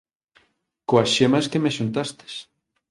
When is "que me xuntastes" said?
1.51-2.33